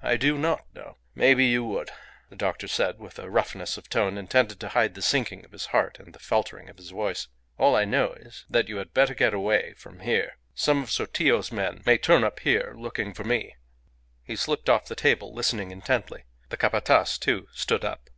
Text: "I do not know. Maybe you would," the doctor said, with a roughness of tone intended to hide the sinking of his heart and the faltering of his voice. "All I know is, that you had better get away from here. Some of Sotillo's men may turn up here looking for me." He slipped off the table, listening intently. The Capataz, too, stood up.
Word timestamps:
"I 0.00 0.16
do 0.16 0.38
not 0.38 0.64
know. 0.76 0.98
Maybe 1.16 1.44
you 1.46 1.64
would," 1.64 1.90
the 2.30 2.36
doctor 2.36 2.68
said, 2.68 3.00
with 3.00 3.18
a 3.18 3.28
roughness 3.28 3.76
of 3.76 3.88
tone 3.88 4.16
intended 4.16 4.60
to 4.60 4.68
hide 4.68 4.94
the 4.94 5.02
sinking 5.02 5.44
of 5.44 5.50
his 5.50 5.66
heart 5.66 5.98
and 5.98 6.12
the 6.14 6.20
faltering 6.20 6.68
of 6.70 6.76
his 6.76 6.90
voice. 6.90 7.26
"All 7.58 7.74
I 7.74 7.84
know 7.84 8.12
is, 8.12 8.44
that 8.48 8.68
you 8.68 8.76
had 8.76 8.94
better 8.94 9.12
get 9.12 9.34
away 9.34 9.72
from 9.74 9.98
here. 10.02 10.38
Some 10.54 10.84
of 10.84 10.92
Sotillo's 10.92 11.50
men 11.50 11.82
may 11.84 11.98
turn 11.98 12.22
up 12.22 12.38
here 12.38 12.74
looking 12.76 13.12
for 13.12 13.24
me." 13.24 13.56
He 14.22 14.36
slipped 14.36 14.70
off 14.70 14.84
the 14.86 14.94
table, 14.94 15.34
listening 15.34 15.72
intently. 15.72 16.26
The 16.50 16.56
Capataz, 16.56 17.18
too, 17.18 17.48
stood 17.52 17.84
up. 17.84 18.08